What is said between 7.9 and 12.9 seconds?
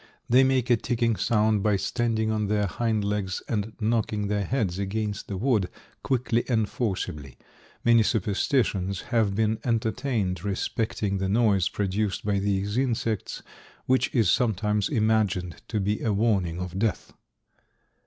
superstitions have been entertained respecting the noise produced by these